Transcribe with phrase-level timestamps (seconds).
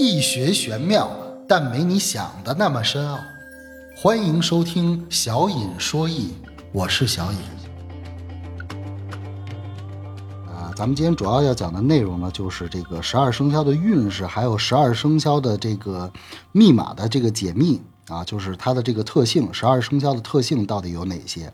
[0.00, 1.10] 易学玄妙，
[1.48, 3.18] 但没你想的那么深奥。
[3.96, 6.34] 欢迎收听小尹说易，
[6.70, 7.38] 我是小尹。
[10.46, 16.08] 啊，咱们今天主要要讲的内容呢，就是这个十二生肖的运势，还有十二生肖的这个
[16.52, 21.52] 密码的这个解密啊，就是它的这个特性，十二生肖的特性到底有哪些？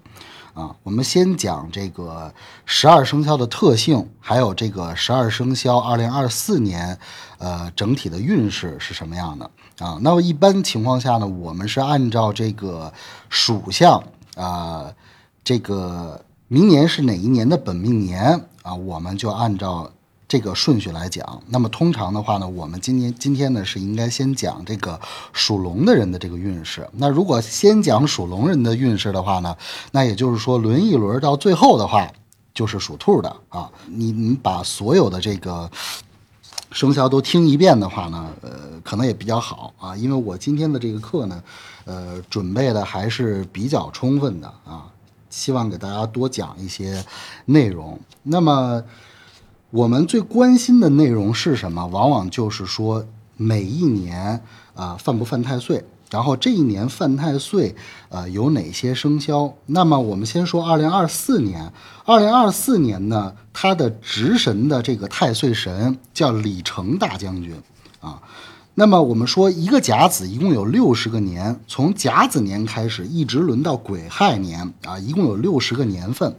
[0.55, 2.33] 啊，我们先讲这个
[2.65, 6.97] 十二生肖的特性，还有这个十二生肖二零二四年，
[7.39, 9.99] 呃，整体的运势是什么样的啊？
[10.01, 12.93] 那么一般情况下呢，我们是按照这个
[13.29, 14.01] 属相
[14.37, 14.95] 啊，
[15.43, 19.91] 这个明年是哪一年的本命年啊，我们就按照。
[20.35, 25.01] 这个顺序来讲，那么通常的话呢，我们今天今天呢是应该先讲这个
[25.33, 26.85] 属龙的人的这个运势。
[26.95, 29.57] 那如果先讲属龙人的运势的话呢，
[29.93, 32.11] 那也就是说轮一轮到最后的话，
[32.53, 33.71] 就是属兔的啊。
[33.87, 35.71] 你你把所有的这个
[36.73, 38.51] 生肖都听一遍的话呢，呃，
[38.83, 39.95] 可能也比较好啊。
[39.95, 41.41] 因为我今天的这个课呢，
[41.85, 44.91] 呃，准备的还是比较充分的啊，
[45.31, 47.05] 希望给大家多讲一些
[47.45, 47.97] 内容。
[48.25, 48.83] 那么。
[49.75, 51.85] 我们最关心的内容是什么？
[51.89, 53.05] 往往就是说
[53.37, 54.41] 每一年
[54.77, 57.75] 啊犯不犯太岁，然后这一年犯太岁，
[58.09, 59.53] 呃有哪些生肖？
[59.67, 61.73] 那么我们先说二零二四年，
[62.05, 67.61] 二零二四年呢，它的值神的这个太岁神叫李成大将军
[67.99, 68.23] 啊。
[68.77, 76.35] 那么我们说一个甲子一共有六十个年，从甲子年开始一直轮到癸亥年啊，一共有六十个年份。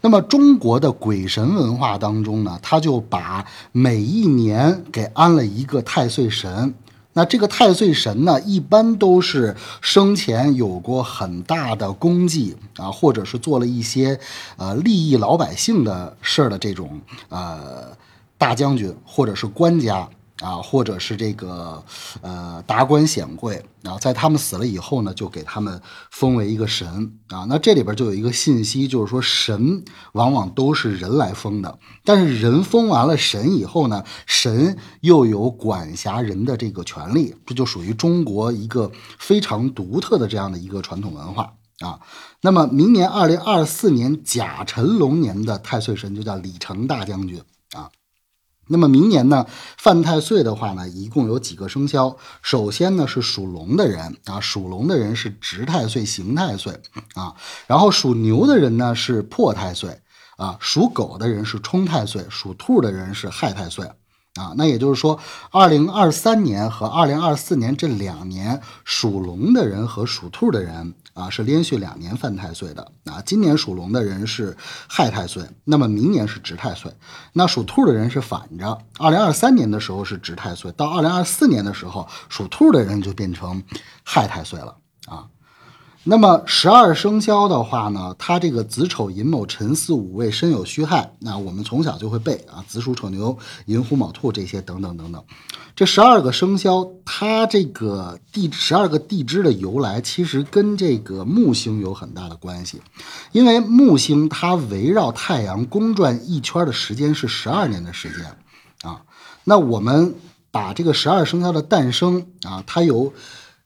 [0.00, 6.74] 那么中国的鬼神文化当中呢，他就把每一年给安了一个太岁神。
[7.12, 14.18] 那这个太岁神呢，一般都是生前有过很大的功绩啊，或者是做了一些
[14.56, 17.96] 呃利益老百姓的事儿的这种呃
[18.36, 20.08] 大将军或者是官家。
[20.40, 21.82] 啊，或者是这个，
[22.20, 26.86] 呃，达官显贵啊，在他们死了以后呢，就给他们封为一个神
[27.28, 27.46] 啊。
[27.48, 29.82] 那这里边就有一个信息，就是说神
[30.12, 41.98] 往往都是人来封的，但是人封完了神以后呢，神又有管辖人的这个权利，这就属于中国一个非常独特的这样的一个传统文化啊。
[42.42, 47.40] 那么明年二零二四年甲辰龙年的太岁神就叫李成大将军。
[48.68, 49.46] 那么明年呢，
[49.76, 52.16] 犯太岁的话呢，一共有几个生肖？
[52.42, 56.80] 首先呢是属龙的人啊，属龙的人是值太岁、刑太岁
[57.14, 57.34] 啊。
[57.66, 60.00] 然后属牛的人呢是破太岁
[60.36, 63.88] 啊，属狗的人是冲太岁，属兔的人是害太岁
[64.36, 64.52] 啊。
[64.56, 65.18] 那也就是说，
[65.50, 70.94] 二零二三年和二零二四年这两年，属龙的人和属兔的人。
[71.16, 73.22] 啊，是连续两年犯太岁的啊。
[73.24, 74.54] 今年属龙的人是
[74.86, 76.92] 害太岁，那么明年是值太岁。
[77.32, 83.62] 那属兔的人是反着，二零二三年的时候是值太岁，到二零二四年的时候，属兔的人就变成
[84.04, 84.76] 害太岁了
[85.06, 85.24] 啊。
[86.08, 95.20] 那么十二生肖的话呢，它这个子丑寅卯辰巳午未申酉戌亥，那我们从小就会背啊，子鼠丑牛寅虎卯兔这些等等等等。
[95.74, 102.80] 这十二个生肖，它这个地十二个地支的由来，其实跟这个木星有很大的关系，
[103.32, 108.24] 因为木星它围绕太阳公转一圈的时间是十二年的时间
[108.88, 109.02] 啊。
[109.42, 110.14] 那我们
[110.52, 113.12] 把这个十二生肖的诞生啊，它有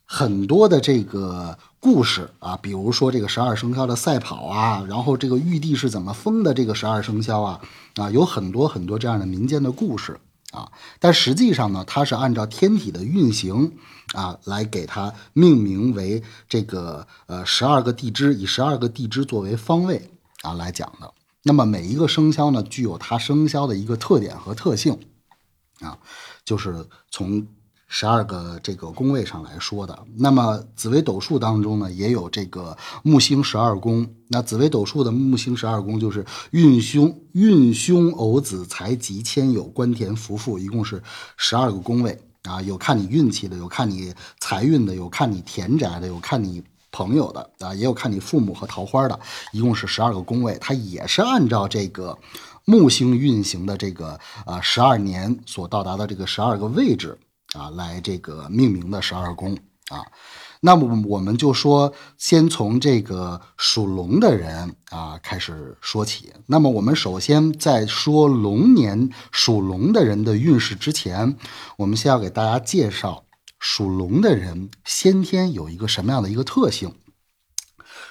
[0.06, 1.58] 很多的这个。
[1.82, 7.60] 故事啊，比如说这个十二生肖的赛跑啊，然后这个玉帝是怎么封的这个十二生肖啊，
[7.94, 10.20] 啊，有很多很多这样的民间的故事
[10.52, 10.70] 啊。
[10.98, 13.78] 但实际上呢，它是按照天体的运行
[14.12, 20.10] 啊，来给它命名为这个呃十二个地支，以十二个地支作为方位
[20.42, 21.10] 啊来讲的。
[21.44, 24.98] 那么每一个生肖呢，具有它生肖的一个特点和特性
[25.80, 25.96] 啊，
[26.44, 27.46] 就是从。
[27.92, 34.08] 十二个这个宫位上来说的，那么紫微斗数当中呢，也有这个木星十二宫。
[34.28, 41.02] 那紫微斗数的木星十二宫就是运凶、运凶、偶子、财吉、迁酉、官田、福富，一共是
[41.36, 42.62] 十二个宫位啊。
[42.62, 46.62] 有看你运气的，有看你财运的，有看你田宅的，有看你
[46.92, 49.18] 朋友的啊，也有看你父母和桃花的，
[49.52, 50.56] 一共是十二个宫位。
[50.60, 52.16] 它也是按照这个
[52.64, 54.16] 木星运行的这个
[54.46, 57.18] 啊十二年所到达的这个十二个位置。
[57.54, 59.56] 啊，来这个命名的十二宫
[59.88, 60.06] 啊，
[60.60, 66.32] 那么我们就说，先从这个属龙的人啊开始说起。
[66.46, 71.36] 那么我们首先在说龙年属龙的人的运势之前，
[71.76, 73.24] 我们先要给大家介绍
[73.58, 76.94] 属龙的人先天有一个什么样的一个特性。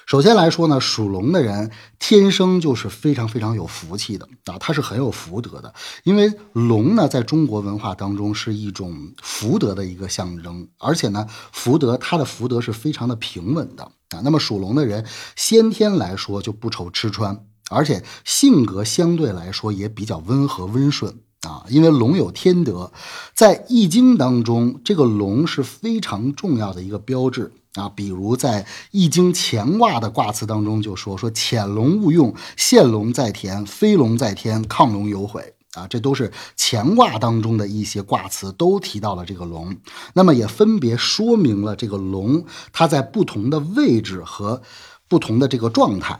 [0.06, 5.72] 首先来说呢，属龙的人天生就是非常非常有福气的啊，他是很有福德的。
[6.02, 14.20] 因为龙呢，在中国文化当中是一种福德的一个象征，而且呢，福德他的福德是非常的平稳的啊。
[14.24, 15.06] 那么属龙的人
[15.36, 21.64] 先天来说就不愁吃穿，而且性格相对来说也比较温和温顺啊。
[21.68, 22.92] 因为龙有天德，
[23.34, 27.52] 在易经当中，这个龙是非常重要的一个标志。
[27.74, 39.76] 啊，比如在《易经》乾卦的卦辞当中就说：“说潜龙勿用，现龙在田，飞龙在天，亢龙有悔。”啊，这都是乾卦当中的一些卦辞，都提到了这个龙。
[40.14, 44.60] 那么也分别说明了这个龙它在不同的位置和
[45.06, 46.18] 不同的这个状态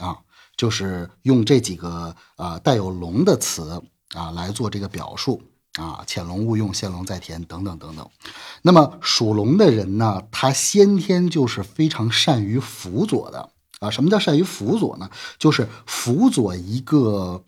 [0.00, 0.18] 啊，
[0.56, 3.82] 就是用这几个啊带有龙的词
[4.14, 5.42] 啊来做这个表述。
[5.78, 8.06] 啊，潜龙勿用，现龙在田，等等等等。
[8.60, 13.48] 那么属龙的人呢，他先天就是非常善于辅佐的
[13.80, 13.90] 啊。
[13.90, 15.08] 什么叫善于辅佐呢？
[15.38, 17.42] 就是辅佐一个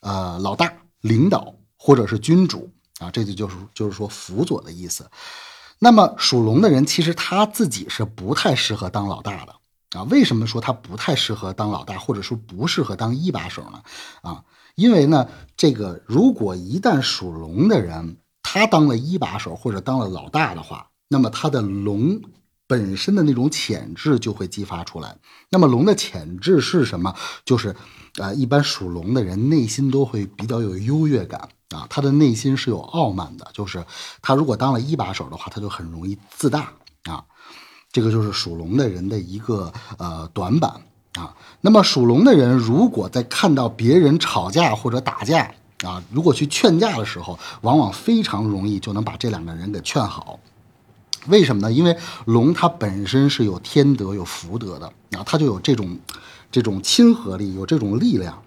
[0.00, 0.72] 呃老大、
[1.02, 5.10] 领导或者是君主啊，这就就是就是说辅佐的意思。
[5.78, 9.54] 那么属龙的人其实他自己是不太适合当老大的
[9.90, 10.02] 啊。
[10.04, 13.82] 为什么说他不太适合当老大，或者说不适合当一把手呢？
[14.22, 14.42] 啊？
[14.76, 22.20] 因为呢，这个如果一旦属龙的人他当了一把手或者当了老大的话，那么他的龙
[22.66, 25.16] 本身的那种潜质就会激发出来。
[25.50, 27.14] 那么龙的潜质是什么？
[27.44, 27.74] 就是，
[28.18, 33.48] 呃，一般属龙的人内心都会比较有优越感啊，他的内心是有傲慢的。
[33.54, 33.84] 就是
[34.20, 36.72] 他如果当了一把手的话，他就很容易自大
[37.04, 37.24] 啊。
[37.90, 40.82] 这个就是属龙的人的一个呃短板。
[41.16, 45.50] 啊，那么属龙的人如果在看到别人吵架或者打架
[45.82, 50.38] 啊，如果去劝架的时候，往往非常容易就能把这两个人给劝好。
[51.28, 51.72] 为什么呢？
[51.72, 51.96] 因为
[52.26, 55.98] 龙它本身是有天德、有福德的啊，它就有这种
[56.52, 58.42] 这种亲和力，有这种力量。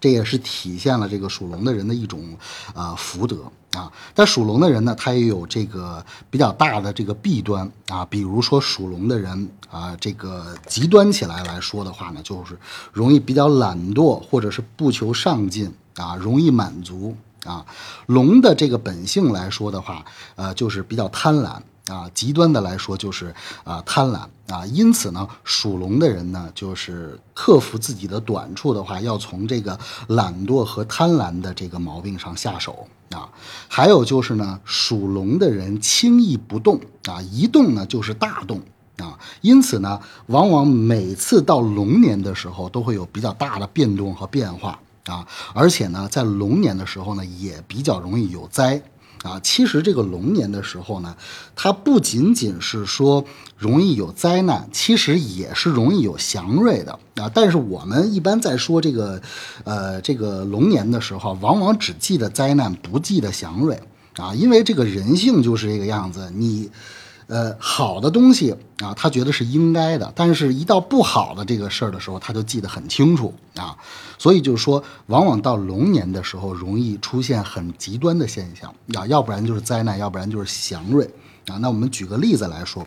[0.00, 2.36] 这也是体现了这个属龙的人的一种
[2.74, 12.58] 啊福德啊，但属龙的人呢，他也有这个比较大的这个弊端啊，比如说属龙的人啊，这个极端起来来说的话呢，就是
[12.92, 17.66] 容易比较懒惰，或者是不求上进啊，容易满足啊。
[18.06, 20.04] 龙的这个本性来说的话，
[20.36, 21.58] 呃，就是比较贪婪。
[21.86, 29.78] 啊，极端的来说就是啊贪婪啊，因此呢，属龙的人呢，就是克服自己的短处的话，要从这个
[30.08, 33.30] 懒惰和贪婪的这个毛病上下手啊。
[33.68, 38.60] 还有就是呢，属龙的人轻易不动啊，一动呢就是大动
[38.98, 48.82] 啊，因此呢，往往每次到龙年的时候，都会有比较大的变动和变化啊，而且呢，在龙年的时候呢，也比较容易有灾。
[49.24, 51.16] 啊，其实这个龙年的时候呢，
[51.56, 53.24] 它不仅仅是说
[53.56, 57.28] 容易有灾难，其实也是容易有祥瑞的啊。
[57.34, 59.20] 但是我们一般在说这个，
[59.64, 63.80] 呃，这个龙年的时候，往往只记得灾难，不记得祥瑞
[64.16, 66.70] 啊，因为这个人性就是这个样子，你。
[67.26, 73.76] 呃，好的东西啊，他觉得是应该的，但是一到不好的这个事儿的时候，他就记得很清楚啊。
[74.18, 81.04] 所以就是说，往往到龙年的时候，容易出现很极端的现象啊，要不然就是灾难，要不然就是祥瑞
[81.46, 81.56] 啊。
[81.56, 82.86] 那我们举个例子来说，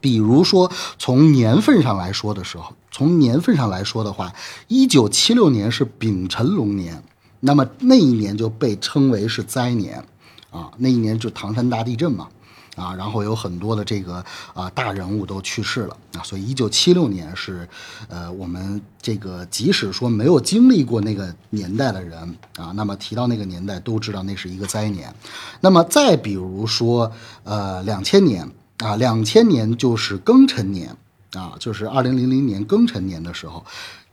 [0.00, 4.32] 比如说从年份上来说的时候，从年份上来说的话，
[4.66, 7.02] 一九七六年是丙辰龙年，
[7.38, 10.04] 那么那一年就被称为是灾年
[10.50, 12.28] 啊，那一年就唐山大地震嘛。
[12.76, 14.24] 啊，然后有很多的这个
[14.54, 17.68] 啊大人物都去世了啊，所以一九七六年是，
[18.08, 22.18] 呃，我们这个即使说没有经历过那个年代的人
[22.56, 25.14] 啊，那么提到那个年代都知道那是一个灾年。
[25.60, 27.12] 那么再比如说，
[27.44, 30.96] 呃，两千年啊，两千年就是庚辰年
[31.34, 33.64] 啊，就是二零零零年庚辰年的时候，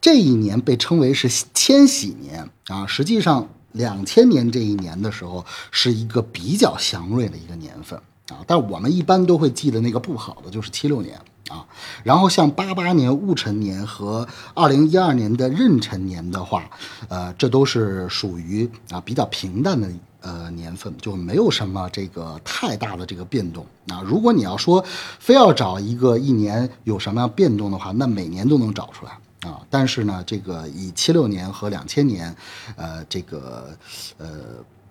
[0.01, 7.98] 这一年被称为是千禧年啊，实际上两千年这一年的时候是一个比较祥瑞的一个年份。
[8.30, 11.20] 啊，但我们一般都会记得那个不好的，就是七六年
[11.50, 11.66] 啊。
[12.04, 16.70] 然后像八八年戊辰年和二零一二年的壬辰年的话，
[17.08, 19.90] 呃，这都是属于啊比较平淡的
[20.22, 24.04] 呃年份，就没有什么这个太大的这个变动啊。
[24.06, 24.84] 如果你要说
[25.18, 29.12] 非要找一个一年有什么样变动的话，那每年都能找出来
[29.50, 29.60] 啊。
[29.72, 32.36] 但是呢，这个以七六年和两千年，
[32.76, 33.76] 呃，这个
[34.18, 34.28] 呃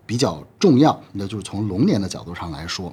[0.04, 2.92] 比较重要，那就是从龙年的角度上来说。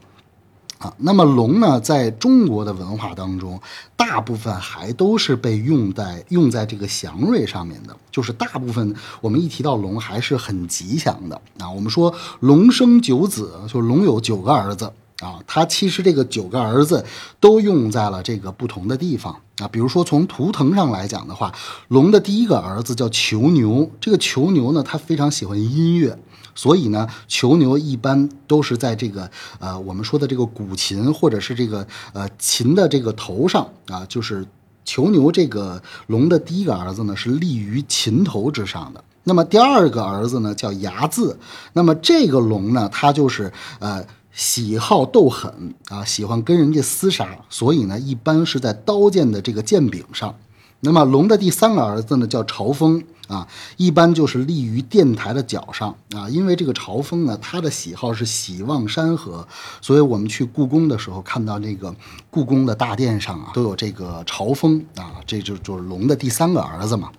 [0.77, 3.59] 啊，那么龙呢，在中国的文化当中，
[3.95, 11.69] 大部分还都是被用在用在这个祥瑞上面的，就是大部分我们一提到龙，还是很吉祥的啊。
[11.69, 14.91] 我们说龙生九子，就龙有九个儿子
[15.21, 17.05] 啊，他其实这个九个儿子
[17.39, 19.67] 都用在了这个不同的地方啊。
[19.69, 21.53] 比如说从图腾上来讲的话，
[21.87, 26.19] 龙的第一个儿子叫囚牛，这个囚牛呢，他非常喜欢音乐，
[26.55, 34.43] 所以呢，囚牛一般都是在这个呃我们说的这个古琴或者是这个呃琴的这个头上啊，就是
[34.83, 39.03] 囚牛这个龙的第一个儿子呢是立于琴头之上的。
[39.25, 41.37] 那么第二个儿子呢叫牙字，
[41.73, 44.03] 那么这个龙呢，他就是呃。
[44.37, 50.35] 喜好斗狠啊，喜欢跟人家厮杀，所以呢，一般是在刀剑的这个剑柄上。
[50.81, 56.29] 那么龙的第三个儿子呢，叫朝风啊，一般就是立于殿台的角上啊。
[56.29, 59.47] 因为这个朝风呢，他的喜好是喜望山河，
[59.81, 61.95] 所以我们去故宫的时候，看到这个
[62.29, 67.09] 故宫的大殿上啊，都有这个朝风啊，这就就是龙的第三个儿子嘛。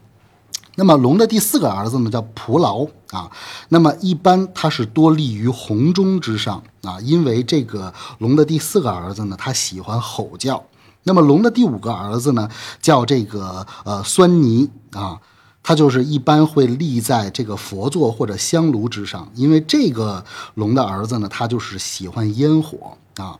[0.76, 3.28] 那么龙的第四个儿子呢，叫蒲牢啊。
[3.70, 10.62] 那么一般他是多立于红钟之上啊，因为这个龙的第四个儿子呢，他喜欢吼叫。
[11.06, 12.48] 那么龙的第五个儿子呢，
[12.82, 15.16] 叫这个呃酸泥啊，
[15.62, 23.38] 他就是一般会立在这个佛座或者香炉之上，因为这个龙的儿子呢，他就是喜欢烟火啊。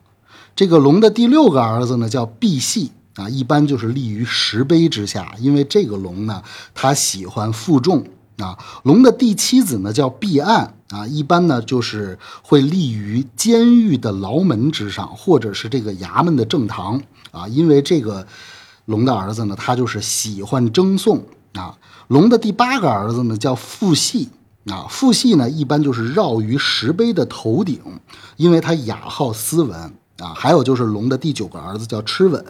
[0.55, 2.91] 这个龙的第六个儿子呢，叫赑屃。
[3.17, 6.43] 啊，一般就是立于石碑之下，因为这个龙呢，
[6.75, 8.07] 它喜欢负重
[8.37, 8.59] 啊。
[8.83, 17.01] 龙的第七子呢叫毕岸啊，一般呢就是会立于监狱的牢门之上，或者是这个衙门的正堂
[17.37, 18.27] 啊，因为这个
[18.87, 21.77] 龙的儿子呢，他就是喜欢争讼啊。
[22.09, 24.31] 龙的第八个儿子呢叫傅系
[24.67, 27.81] 啊，傅系呢一般就是绕于石碑的头顶，
[28.37, 29.93] 因为他雅好斯文。
[30.19, 32.43] 啊，还有就是龙的第九个儿子叫螭吻，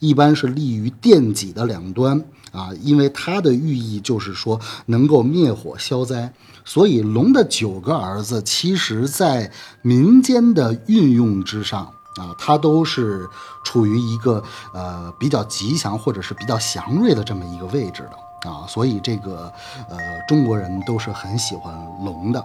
[0.00, 6.30] 一般是立于殿脊的两端啊，因为它的寓意就是说能够灭火消灾。
[6.66, 9.50] 所以龙的九个儿子，其实在
[9.80, 13.28] 民间的运用之上啊，它都是
[13.62, 14.42] 处于一个
[14.72, 19.52] 呃比较吉祥或者是比较祥瑞的这么一个位置的啊，所以这个
[19.88, 22.44] 呃中国人都是很喜欢龙的。